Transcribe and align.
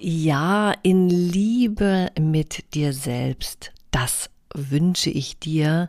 Jahr 0.00 0.76
in 0.82 1.08
Liebe 1.08 2.10
mit 2.18 2.74
dir 2.74 2.92
selbst. 2.92 3.72
Das 3.90 4.30
wünsche 4.54 5.10
ich 5.10 5.38
dir 5.38 5.88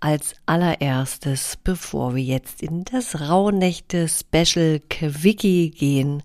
als 0.00 0.34
allererstes, 0.46 1.58
bevor 1.62 2.14
wir 2.14 2.22
jetzt 2.22 2.62
in 2.62 2.84
das 2.84 3.20
Rauhnächte 3.20 4.08
Special 4.08 4.80
Quickie 4.88 5.70
gehen. 5.70 6.22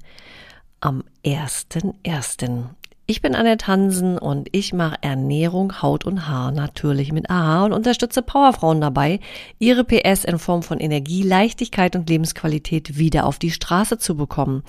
Am 0.79 1.03
1.1. 1.25 2.69
Ich 3.07 3.21
bin 3.21 3.35
Annette 3.35 3.67
Hansen 3.67 4.17
und 4.17 4.49
ich 4.51 4.73
mache 4.73 4.97
Ernährung, 5.01 5.83
Haut 5.83 6.05
und 6.05 6.27
Haar 6.27 6.51
natürlich 6.51 7.11
mit 7.11 7.29
AHA 7.29 7.65
und 7.65 7.73
unterstütze 7.73 8.23
Powerfrauen 8.23 8.81
dabei, 8.81 9.19
ihre 9.59 9.83
PS 9.83 10.23
in 10.23 10.39
Form 10.39 10.63
von 10.63 10.79
Energie, 10.79 11.21
Leichtigkeit 11.21 11.95
und 11.95 12.09
Lebensqualität 12.09 12.97
wieder 12.97 13.27
auf 13.27 13.37
die 13.37 13.51
Straße 13.51 13.99
zu 13.99 14.15
bekommen. 14.17 14.63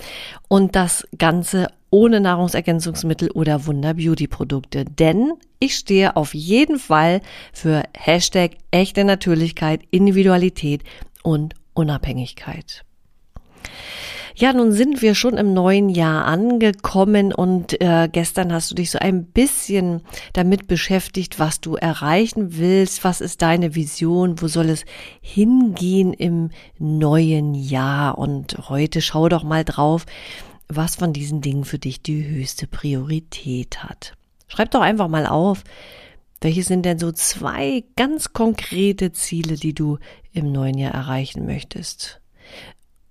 Und 0.47 0.75
das 0.75 1.07
Ganze 1.17 1.69
ohne 1.89 2.19
Nahrungsergänzungsmittel 2.19 3.31
oder 3.31 3.65
Wunder-Beauty-Produkte. 3.65 4.85
Denn 4.85 5.33
ich 5.57 5.75
stehe 5.75 6.15
auf 6.15 6.35
jeden 6.35 6.77
Fall 6.77 7.21
für 7.53 7.81
Hashtag 7.97 8.51
echte 8.69 9.03
Natürlichkeit, 9.03 9.81
Individualität 9.89 10.83
und 11.23 11.55
Unabhängigkeit. 11.73 12.83
Ja, 14.39 14.53
nun 14.53 14.71
sind 14.71 15.01
wir 15.01 15.15
schon 15.15 15.35
im 15.35 15.55
neuen 15.55 15.89
Jahr 15.89 16.25
angekommen 16.25 17.33
und 17.33 17.81
äh, 17.81 18.07
gestern 18.07 18.53
hast 18.53 18.69
du 18.69 18.75
dich 18.75 18.91
so 18.91 18.99
ein 18.99 19.25
bisschen 19.25 20.03
damit 20.33 20.67
beschäftigt, 20.67 21.39
was 21.39 21.59
du 21.59 21.73
erreichen 21.73 22.55
willst, 22.55 23.03
was 23.03 23.19
ist 23.19 23.41
deine 23.41 23.73
Vision, 23.73 24.39
wo 24.39 24.47
soll 24.47 24.69
es 24.69 24.85
hingehen 25.21 26.13
im 26.13 26.51
neuen 26.77 27.55
Jahr 27.55 28.19
und 28.19 28.69
heute 28.69 29.01
schau 29.01 29.27
doch 29.27 29.41
mal 29.41 29.63
drauf, 29.63 30.05
was 30.67 30.97
von 30.97 31.13
diesen 31.13 31.41
Dingen 31.41 31.65
für 31.65 31.79
dich 31.79 32.03
die 32.03 32.23
höchste 32.23 32.67
Priorität 32.67 33.83
hat. 33.83 34.13
Schreib 34.47 34.69
doch 34.69 34.81
einfach 34.81 35.07
mal 35.07 35.25
auf, 35.25 35.63
welche 36.41 36.61
sind 36.61 36.85
denn 36.85 36.99
so 36.99 37.11
zwei 37.11 37.85
ganz 37.95 38.33
konkrete 38.33 39.11
Ziele, 39.13 39.55
die 39.55 39.73
du 39.73 39.97
im 40.31 40.51
neuen 40.51 40.77
Jahr 40.77 40.93
erreichen 40.93 41.47
möchtest? 41.47 42.21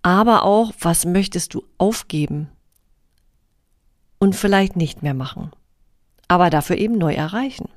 Aber 0.06 0.44
auch, 0.44 0.70
was 0.78 1.04
möchtest 1.04 1.52
du 1.52 1.64
aufgeben 1.78 2.48
und 4.20 4.36
vielleicht 4.36 4.76
nicht 4.76 5.02
mehr 5.02 5.14
machen, 5.14 5.50
aber 6.28 6.48
dafür 6.48 6.78
eben 6.78 6.96
neu 6.96 7.12
erreichen. 7.12 7.68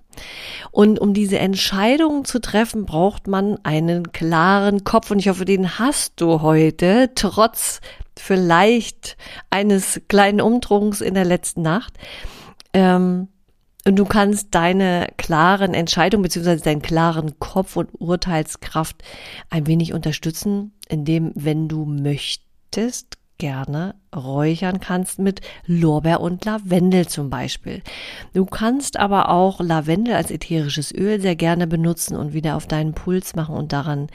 Und 0.69 0.99
um 0.99 1.15
diese 1.15 1.39
Entscheidung 1.39 2.25
zu 2.25 2.39
treffen, 2.39 2.85
braucht 2.85 3.25
man 3.25 3.57
einen 3.63 4.11
klaren 4.11 4.83
Kopf. 4.83 5.09
Und 5.09 5.17
ich 5.17 5.27
hoffe, 5.27 5.43
den 5.43 5.79
hast 5.79 6.21
du 6.21 6.43
heute, 6.43 7.09
trotz 7.15 7.81
vielleicht 8.15 9.17
eines 9.49 9.99
kleinen 10.07 10.39
Umdrucks 10.39 11.01
in 11.01 11.15
der 11.15 11.25
letzten 11.25 11.63
Nacht. 11.63 11.93
Ähm, 12.73 13.27
und 13.89 13.95
du 13.95 14.05
kannst 14.05 14.53
deine 14.53 15.07
klaren 15.17 15.73
Entscheidungen 15.73 16.21
beziehungsweise 16.21 16.63
deinen 16.63 16.83
klaren 16.83 17.39
Kopf 17.39 17.75
und 17.75 17.89
Urteilskraft 17.99 19.01
ein 19.49 19.65
wenig 19.65 19.93
unterstützen, 19.93 20.73
indem, 20.89 21.31
wenn 21.33 21.67
du 21.67 21.85
möchtest, 21.85 23.17
gerne 23.39 23.95
räuchern 24.15 24.79
kannst 24.79 25.17
mit 25.17 25.41
Lorbeer 25.65 26.21
und 26.21 26.45
Lavendel 26.45 27.07
zum 27.07 27.31
Beispiel. 27.31 27.81
Du 28.33 28.45
kannst 28.45 28.97
aber 28.97 29.29
auch 29.29 29.59
Lavendel 29.59 30.13
als 30.13 30.29
ätherisches 30.29 30.93
Öl 30.93 31.19
sehr 31.19 31.35
gerne 31.35 31.65
benutzen 31.65 32.15
und 32.15 32.33
wieder 32.33 32.57
auf 32.57 32.67
deinen 32.67 32.93
Puls 32.93 33.35
machen 33.35 33.55
und 33.55 33.73
daran 33.73 34.05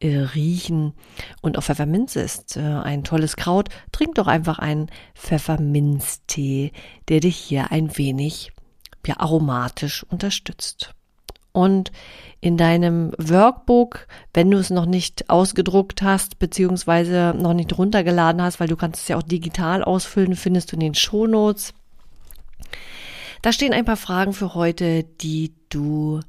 äh, 0.00 0.16
riechen. 0.16 0.94
Und 1.42 1.58
auch 1.58 1.64
Pfefferminz 1.64 2.16
ist 2.16 2.56
äh, 2.56 2.60
ein 2.60 3.04
tolles 3.04 3.36
Kraut. 3.36 3.68
Trink 3.92 4.14
doch 4.14 4.26
einfach 4.26 4.58
einen 4.58 4.86
Pfefferminztee, 5.14 6.72
der 7.10 7.20
dich 7.20 7.36
hier 7.36 7.72
ein 7.72 7.98
wenig 7.98 8.52
ja 9.08 9.18
aromatisch 9.18 10.04
unterstützt. 10.04 10.94
Und 11.52 11.90
in 12.40 12.56
deinem 12.56 13.12
Workbook, 13.18 14.06
wenn 14.32 14.50
du 14.50 14.58
es 14.58 14.70
noch 14.70 14.86
nicht 14.86 15.28
ausgedruckt 15.28 16.02
hast, 16.02 16.38
beziehungsweise 16.38 17.34
noch 17.36 17.54
nicht 17.54 17.76
runtergeladen 17.76 18.40
hast, 18.40 18.60
weil 18.60 18.68
du 18.68 18.76
kannst 18.76 19.02
es 19.02 19.08
ja 19.08 19.16
auch 19.16 19.22
digital 19.24 19.82
ausfüllen, 19.82 20.36
findest 20.36 20.70
du 20.70 20.76
in 20.76 20.80
den 20.80 20.94
Shownotes. 20.94 21.74
Da 23.42 23.52
stehen 23.52 23.72
ein 23.72 23.84
paar 23.84 23.96
Fragen 23.96 24.32
für 24.32 24.54
heute, 24.54 25.02
die 25.02 25.52
du 25.68 26.20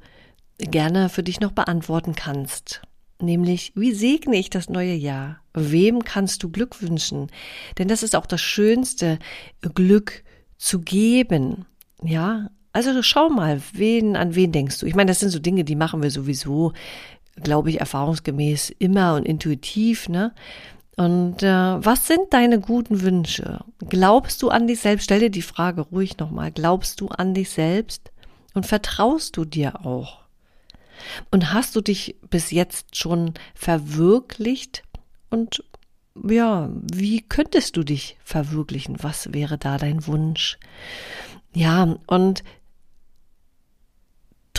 gerne 0.58 1.08
für 1.08 1.22
dich 1.22 1.40
noch 1.40 1.52
beantworten 1.52 2.14
kannst. 2.14 2.82
Nämlich, 3.20 3.72
wie 3.76 3.92
segne 3.92 4.36
ich 4.36 4.50
das 4.50 4.68
neue 4.68 4.94
Jahr? 4.94 5.40
Wem 5.52 6.02
kannst 6.04 6.42
du 6.42 6.50
Glück 6.50 6.80
wünschen? 6.82 7.28
Denn 7.78 7.88
das 7.88 8.02
ist 8.02 8.16
auch 8.16 8.26
das 8.26 8.40
Schönste, 8.40 9.18
Glück 9.74 10.24
zu 10.56 10.80
geben. 10.80 11.66
Ja, 12.02 12.48
also 12.72 13.02
schau 13.02 13.28
mal, 13.28 13.60
wen, 13.72 14.16
an 14.16 14.34
wen 14.34 14.52
denkst 14.52 14.78
du? 14.78 14.86
Ich 14.86 14.94
meine, 14.94 15.10
das 15.10 15.20
sind 15.20 15.30
so 15.30 15.38
Dinge, 15.38 15.64
die 15.64 15.76
machen 15.76 16.02
wir 16.02 16.10
sowieso, 16.10 16.72
glaube 17.36 17.70
ich, 17.70 17.80
erfahrungsgemäß 17.80 18.70
immer 18.78 19.14
und 19.14 19.24
intuitiv, 19.24 20.08
ne? 20.08 20.32
Und 20.96 21.42
äh, 21.42 21.48
was 21.48 22.06
sind 22.06 22.32
deine 22.32 22.60
guten 22.60 23.00
Wünsche? 23.00 23.60
Glaubst 23.88 24.42
du 24.42 24.50
an 24.50 24.66
dich 24.66 24.80
selbst? 24.80 25.04
Stell 25.04 25.20
dir 25.20 25.30
die 25.30 25.40
Frage 25.40 25.80
ruhig 25.80 26.18
nochmal. 26.18 26.52
Glaubst 26.52 27.00
du 27.00 27.08
an 27.08 27.32
dich 27.32 27.48
selbst? 27.50 28.12
Und 28.52 28.66
vertraust 28.66 29.36
du 29.36 29.46
dir 29.46 29.86
auch? 29.86 30.20
Und 31.30 31.54
hast 31.54 31.74
du 31.74 31.80
dich 31.80 32.16
bis 32.28 32.50
jetzt 32.50 32.96
schon 32.96 33.32
verwirklicht? 33.54 34.82
Und 35.30 35.64
ja, 36.28 36.68
wie 36.92 37.22
könntest 37.22 37.78
du 37.78 37.82
dich 37.82 38.18
verwirklichen? 38.22 38.96
Was 39.00 39.32
wäre 39.32 39.56
da 39.56 39.78
dein 39.78 40.06
Wunsch? 40.06 40.58
Ja, 41.54 41.96
und 42.06 42.44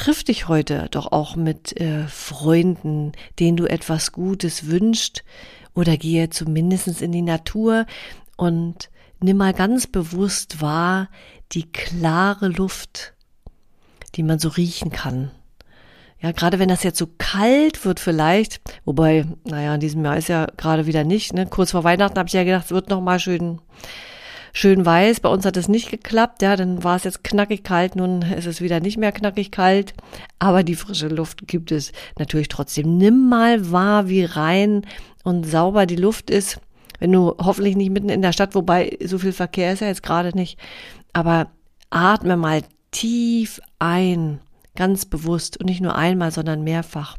triff 0.02 0.24
dich 0.24 0.48
heute 0.48 0.88
doch 0.90 1.12
auch 1.12 1.36
mit 1.36 1.80
äh, 1.80 2.08
Freunden, 2.08 3.12
denen 3.38 3.56
du 3.56 3.68
etwas 3.68 4.12
Gutes 4.12 4.66
wünschst, 4.66 5.24
oder 5.76 5.96
gehe 5.96 6.32
zumindest 6.32 7.02
in 7.04 7.12
die 7.12 7.22
Natur 7.22 7.86
und 8.36 8.90
nimm 9.20 9.38
mal 9.38 9.54
ganz 9.54 9.86
bewusst 9.86 10.60
wahr 10.60 11.08
die 11.52 11.72
klare 11.72 12.48
Luft, 12.48 13.14
die 14.16 14.24
man 14.24 14.40
so 14.40 14.50
riechen 14.50 14.92
kann. 14.92 15.30
Ja, 16.20 16.32
gerade 16.32 16.58
wenn 16.58 16.70
das 16.70 16.82
jetzt 16.82 16.98
so 16.98 17.08
kalt 17.20 17.86
wird 17.86 18.00
vielleicht, 18.00 18.60
wobei, 18.86 19.28
naja, 19.44 19.76
in 19.76 19.80
diesem 19.82 20.04
Jahr 20.04 20.18
ist 20.18 20.30
ja 20.30 20.48
gerade 20.58 20.88
wieder 20.88 21.04
nicht, 21.04 21.34
ne? 21.34 21.46
Kurz 21.46 21.72
vor 21.72 21.84
Weihnachten 21.84 22.18
habe 22.18 22.28
ich 22.28 22.34
ja 22.34 22.44
gedacht, 22.44 22.66
es 22.66 22.72
wird 22.72 22.90
noch 22.90 23.02
mal 23.02 23.20
schön 23.20 23.62
schön 24.54 24.86
weiß. 24.86 25.20
Bei 25.20 25.30
uns 25.30 25.46
hat 25.46 25.58
es 25.58 25.68
nicht 25.68 25.90
geklappt, 25.90 26.42
ja, 26.42 26.56
dann 26.56 26.84
war 26.84 26.96
es 26.96 27.04
jetzt 27.04 27.24
knackig 27.24 27.64
kalt, 27.64 27.96
nun 27.96 28.22
ist 28.22 28.46
es 28.46 28.62
wieder 28.62 28.80
nicht 28.80 28.98
mehr 28.98 29.12
knackig 29.12 29.52
kalt, 29.52 29.94
aber 30.40 30.64
die 30.64 30.76
frische 30.76 31.08
Luft 31.08 31.48
gibt 31.48 31.72
es 31.72 31.92
natürlich 32.18 32.48
trotzdem. 32.48 32.98
Nimm 32.98 33.30
mal 33.30 33.72
wahr, 33.72 34.10
wie 34.10 34.24
rein 34.24 34.86
und 35.24 35.46
sauber 35.46 35.86
die 35.86 35.96
Luft 35.96 36.30
ist, 36.30 36.60
wenn 37.00 37.12
du 37.12 37.36
hoffentlich 37.40 37.76
nicht 37.76 37.92
mitten 37.92 38.10
in 38.10 38.22
der 38.22 38.34
Stadt, 38.34 38.56
wobei 38.56 38.98
so 39.04 39.18
viel 39.18 39.34
Verkehr 39.34 39.74
ist 39.74 39.82
ja 39.82 39.88
jetzt 39.88 40.04
gerade 40.04 40.36
nicht, 40.36 40.60
aber 41.14 41.48
atme 41.90 42.38
mal 42.38 42.62
tief 42.92 43.60
ein, 43.80 44.40
ganz 44.76 45.06
bewusst 45.06 45.58
und 45.58 45.66
nicht 45.66 45.82
nur 45.82 45.96
einmal, 45.96 46.32
sondern 46.32 46.64
mehrfach 46.64 47.18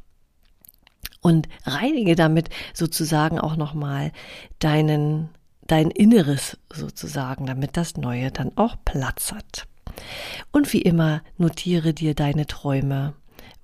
und 1.22 1.48
reinige 1.64 2.16
damit 2.16 2.50
sozusagen 2.74 3.38
auch 3.38 3.56
nochmal 3.56 4.12
deinen 4.58 5.30
dein 5.66 5.90
Inneres 5.90 6.58
sozusagen, 6.72 7.46
damit 7.46 7.76
das 7.76 7.96
Neue 7.96 8.30
dann 8.30 8.56
auch 8.56 8.76
Platz 8.84 9.32
hat. 9.32 9.66
Und 10.50 10.72
wie 10.72 10.82
immer 10.82 11.22
notiere 11.38 11.94
dir 11.94 12.14
deine 12.14 12.46
Träume, 12.46 13.14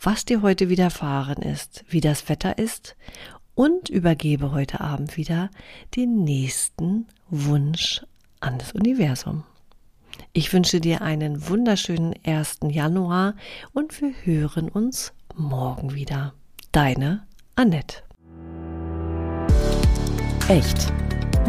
was 0.00 0.24
dir 0.24 0.42
heute 0.42 0.68
widerfahren 0.68 1.42
ist, 1.42 1.84
wie 1.88 2.00
das 2.00 2.28
Wetter 2.28 2.58
ist 2.58 2.96
und 3.54 3.88
übergebe 3.88 4.52
heute 4.52 4.80
Abend 4.80 5.16
wieder 5.16 5.50
den 5.96 6.22
nächsten 6.22 7.06
Wunsch 7.30 8.04
an 8.40 8.58
das 8.58 8.72
Universum. 8.72 9.44
Ich 10.32 10.52
wünsche 10.52 10.80
dir 10.80 11.02
einen 11.02 11.48
wunderschönen 11.48 12.14
1. 12.24 12.58
Januar 12.68 13.34
und 13.72 14.00
wir 14.00 14.12
hören 14.22 14.68
uns 14.68 15.12
morgen 15.34 15.94
wieder. 15.94 16.34
Deine 16.72 17.26
Annette. 17.56 18.02
Echt 20.48 20.92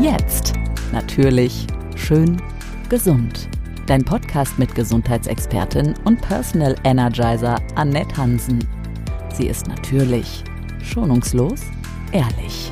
Jetzt. 0.01 0.53
Natürlich. 0.93 1.67
Schön. 1.95 2.41
Gesund. 2.87 3.49
Dein 3.85 4.05
Podcast 4.05 4.57
mit 4.57 4.73
Gesundheitsexpertin 4.73 5.93
und 6.05 6.21
Personal 6.21 6.75
Energizer 6.85 7.59
Annette 7.75 8.15
Hansen. 8.15 8.65
Sie 9.33 9.47
ist 9.47 9.67
natürlich, 9.67 10.45
schonungslos, 10.81 11.59
ehrlich. 12.13 12.71